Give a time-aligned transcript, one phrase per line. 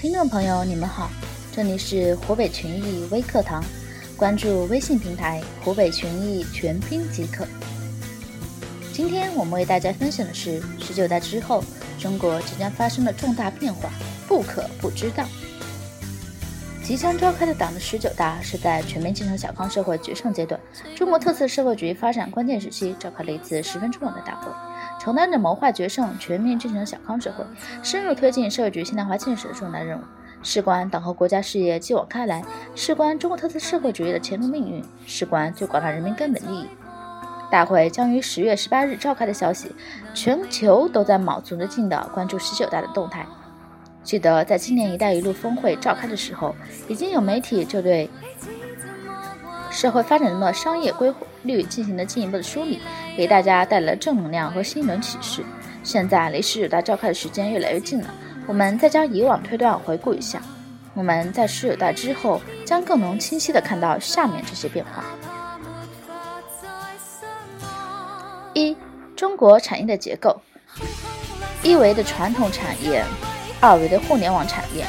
[0.00, 1.10] 听众朋友，你们好，
[1.52, 3.62] 这里是湖北群艺微课堂，
[4.16, 7.46] 关注微信平台“湖北群艺全拼即可”。
[8.94, 11.62] 今天我们为大家分享的是十九大之后，
[11.98, 13.90] 中国即将发生的重大变化，
[14.26, 15.22] 不可不知道。
[16.90, 20.60] 即将召开的党的十九大是在全面建成小康社会决胜阶段，
[20.96, 24.50] 中国特色社会主义发展关键时期召开了一次十分重要的大会，
[24.98, 27.44] 承担着谋划决胜、全面建成小康社会、
[27.80, 30.02] 深入推进社会主义现代化建设的重大任务，
[30.42, 32.42] 事关党和国家事业继往开来，
[32.74, 36.66] 事关中国特色社会主义的前途命运，事关最广大人民根本利益。
[37.52, 39.70] 大会将于十月十八日召开的消息，
[40.12, 43.24] 全球都在卯足了劲地关注十九大的动态。
[44.02, 46.54] 记得在今年“一带一路”峰会召开的时候，
[46.88, 48.08] 已经有媒体就对
[49.70, 52.80] 社会发展中的商业规律进行了进一步的梳理，
[53.16, 55.44] 给大家带来了正能量和新一轮启示。
[55.84, 58.12] 现在离十九大召开的时间越来越近了，
[58.46, 60.42] 我们再将以往推断回顾一下，
[60.94, 65.04] 我们在十九大之后将更能清晰地看到下面这些变化：
[68.54, 68.76] 一、
[69.14, 70.40] 中国产业的结构，
[71.62, 73.04] 一维的传统产业。
[73.60, 74.86] 二维的互联网产业，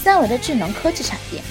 [0.00, 1.42] 三维的智能科技产业，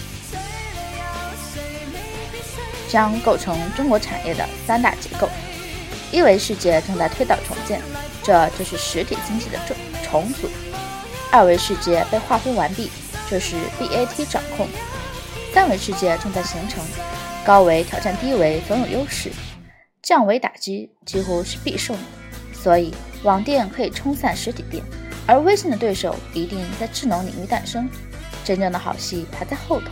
[2.87, 5.29] 将构成中国产业的三大结构。
[6.13, 7.81] 一维世界正在推倒重建，
[8.23, 10.49] 这就是实体经济的重重组。
[11.29, 12.89] 二维世界被划分完毕，
[13.29, 14.67] 这是 BAT 掌控。
[15.53, 16.81] 三维世界正在形成，
[17.45, 19.29] 高维挑战低维总有优势，
[20.01, 21.97] 降维打击几乎是必胜。
[22.53, 24.83] 所以，网店可以冲散实体店。
[25.27, 27.89] 而微信的对手一定在智能领域诞生，
[28.43, 29.87] 真正的好戏还在后头。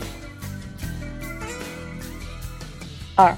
[3.14, 3.34] 二，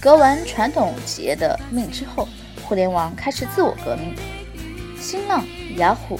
[0.00, 2.28] 革完传统企业的命之后，
[2.62, 4.14] 互联网开始自我革命。
[4.98, 6.18] 新浪、雅虎、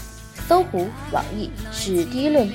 [0.49, 2.51] 搜狐、网易是第一轮、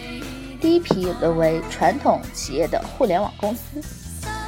[0.59, 3.81] 第一批沦为传统企业的互联网公司；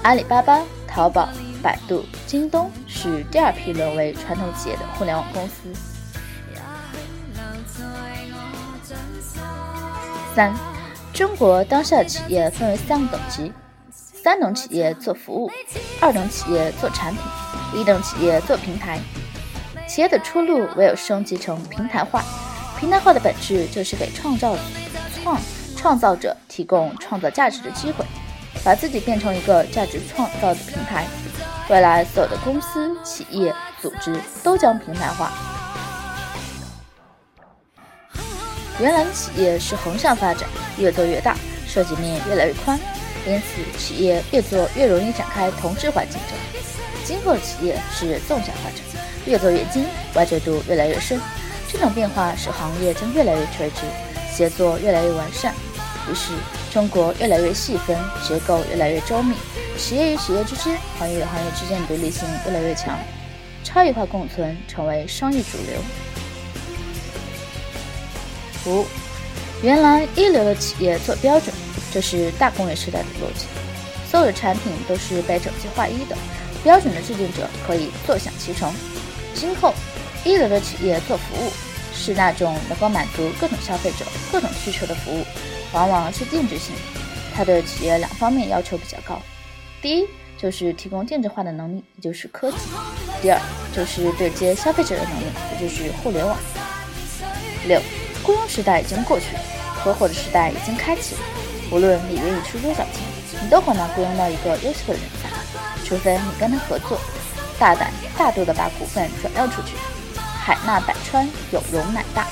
[0.03, 1.27] 阿里巴巴、淘宝、
[1.61, 5.92] 百度、京东是第二批沦为传统企业的互联网公司。
[10.35, 10.51] 三，
[11.13, 13.53] 中国当下企业分为三个等级：
[13.91, 15.51] 三等企业做服务，
[16.01, 17.21] 二等企业做产品，
[17.79, 18.99] 一等企业做平台。
[19.87, 22.23] 企业的出路唯有升级成平台化。
[22.79, 24.57] 平台化的本质就是给创造
[25.13, 25.39] 创
[25.77, 28.03] 创造者提供创造价值的机会，
[28.63, 31.05] 把自己变成一个价值创造的平台。
[31.69, 35.31] 未来所有的公司、企业、组织都将平台化。
[38.83, 42.77] 原来的企业是横向发展，越做越大，涉及面越来越宽，
[43.25, 46.61] 因此企业越做越容易展开同质化竞争。
[47.05, 48.79] 今后的企业是纵向发展，
[49.25, 49.85] 越做越精，
[50.15, 51.17] 挖掘度越来越深。
[51.71, 53.83] 这种变化使行业将越来越垂直，
[54.29, 55.53] 协作越来越完善。
[56.11, 56.33] 于是，
[56.69, 59.33] 中国越来越细分，结构越来越周密，
[59.77, 62.99] 企业与企业之间、行业与行业之间的独立性越来越强，
[63.63, 65.79] 差异化共存成为商业主流。
[68.65, 68.85] 五，
[69.61, 71.53] 原来一流的企业做标准，
[71.91, 73.45] 这是大工业时代的逻辑。
[74.09, 76.15] 所有的产品都是被整齐划一的，
[76.63, 78.71] 标准的制定者可以坐享其成。
[79.33, 79.73] 今后，
[80.23, 81.51] 一流的企业做服务，
[81.93, 85.25] 是那种能够满足各种消费者各种需求的服务，
[85.71, 86.75] 往往是定制性。
[87.35, 89.19] 它对企业两方面要求比较高：
[89.81, 90.07] 第一，
[90.37, 92.57] 就是提供定制化的能力，也就是科技；
[93.21, 93.41] 第二，
[93.75, 96.37] 就是对接消费者的能力，也就是互联网。
[97.67, 97.81] 六。
[98.23, 99.39] 雇佣时代已经过去了，
[99.83, 101.15] 合伙的时代已经开启。
[101.69, 103.01] 无论你愿意出多少钱，
[103.41, 105.29] 你都很难雇佣到一个优秀的人才，
[105.83, 106.99] 除非你跟他合作，
[107.59, 109.75] 大胆大度的把股份转让出去。
[110.15, 112.27] 海纳百川，有容乃大。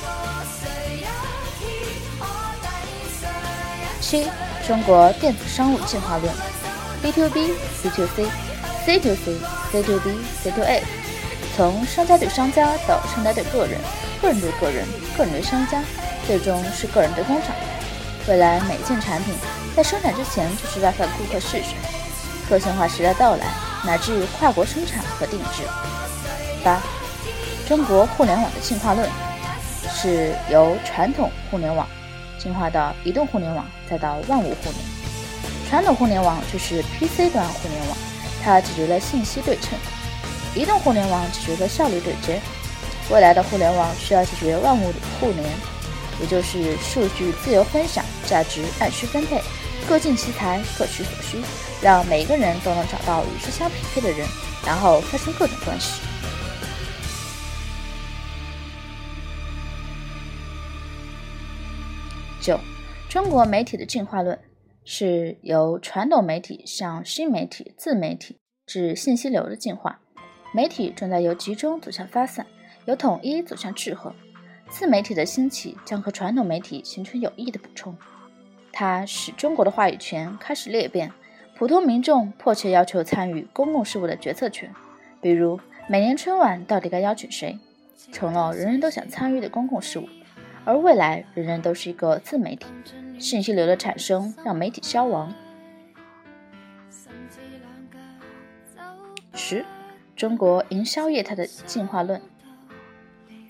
[4.00, 4.28] 七，
[4.68, 6.34] 中国电子商务进化论
[7.02, 8.26] ：B to B、B to C、
[8.86, 9.38] C to C、
[9.72, 10.12] C to B、
[10.44, 10.84] C to A，
[11.56, 13.80] 从商家对商家到商家对个人。
[14.22, 14.86] 个人对个人，
[15.18, 15.82] 个人对商家，
[16.28, 17.56] 最终是个人对工厂。
[18.28, 19.34] 未来每一件产品
[19.76, 21.74] 在生产之前就是要让顾客试试。
[22.48, 23.48] 个性化时代到来，
[23.84, 25.64] 乃至跨国生产和定制。
[26.64, 26.80] 八，
[27.68, 29.10] 中国互联网的进化论
[29.92, 31.88] 是由传统互联网
[32.38, 34.76] 进化到移动互联网，再到万物互联。
[35.68, 37.98] 传统互联网就是 PC 端互联网，
[38.44, 39.80] 它解决了信息对称；
[40.54, 42.40] 移动互联网解决了效率对接。
[43.12, 45.44] 未来的互联网需要解决万物互联，
[46.22, 49.42] 也就是数据自由分享、价值按需分配、
[49.86, 51.38] 各尽其才、各取所需，
[51.82, 54.26] 让每一个人都能找到与之相匹配的人，
[54.66, 56.02] 然后发生各种关系。
[62.40, 62.58] 九，
[63.10, 64.40] 中国媒体的进化论
[64.86, 70.00] 是由传统媒体向新媒体、自媒体至信息流的进化。
[70.54, 72.46] 媒体正在由集中走向发散，
[72.86, 74.14] 由统一走向聚合。
[74.70, 77.96] 自媒体的兴起将和传统媒体形成有益的补充。
[78.72, 81.12] 它使中国的话语权开始裂变，
[81.58, 84.74] 普通民众迫切要求参与公共事务的决策权，
[85.20, 87.60] 比如每年春晚到底该邀请谁，
[88.14, 90.08] 成了人人都想参与的公共事务。
[90.64, 92.68] 而未来，人人都是一个自媒体，
[93.20, 95.34] 信息流的产生让媒体消亡。
[99.34, 99.66] 十，
[100.16, 102.22] 中国营销业态的进化论，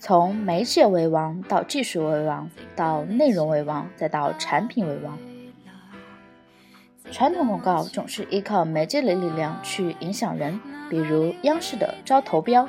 [0.03, 5.15] 从媒介为王到技术为王，到内容为王，再到产品为王。
[7.11, 10.59] 传统广告总是依靠媒介的力量去影响人，
[10.89, 12.67] 比如央视的招投标。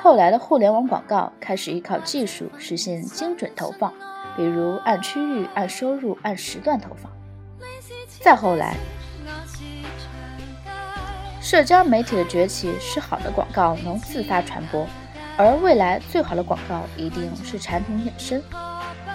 [0.00, 3.92] 后来的互联网广告开始依靠技术实现精准投放，
[4.36, 7.10] 比如按区域、按收入、按时段投放。
[8.20, 8.76] 再后来，
[11.42, 14.86] 社交媒体的崛起使好的广告能自发传播，
[15.38, 18.42] 而未来最好的广告一定是产品本身，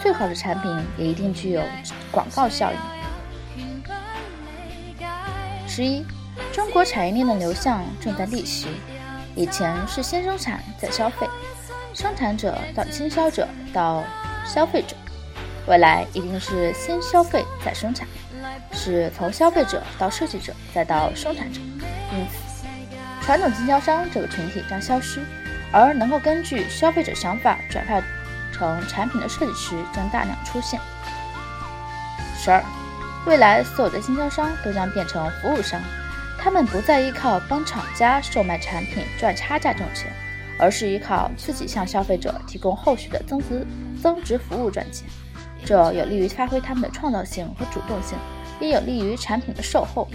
[0.02, 1.62] 最好的产品也一定具有
[2.10, 2.80] 广告效应。
[5.68, 6.06] 十一，
[6.54, 8.68] 中国产业链的流向正在逆袭。
[9.36, 11.28] 以前是先生产再消费，
[11.94, 14.02] 生产者到经销者到
[14.46, 14.96] 消费者，
[15.68, 18.08] 未来一定是先消费再生产，
[18.72, 21.60] 是从消费者到设计者再到生产者。
[22.14, 22.66] 因此，
[23.26, 25.26] 传统经销商这个群体将消失，
[25.74, 28.02] 而能够根据消费者想法转化
[28.54, 30.80] 成产品的设计师将大量出现。
[32.38, 32.64] 十二，
[33.26, 35.82] 未来所有的经销商都将变成服务商。
[36.38, 40.12] 他们不再依靠帮厂家售卖产品赚差价挣钱，
[40.60, 43.66] 而是依靠自己向消费者提供后续的增值
[44.02, 45.08] 增值服务赚钱。
[45.66, 48.18] 这有利于发挥他们的创造性和主动性，
[48.60, 50.08] 也有利于产品的售后。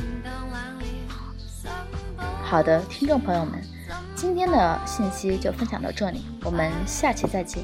[2.43, 3.58] 好的，听众朋友们，
[4.20, 7.62] 今天的信息就分享到这里，我们下期再见。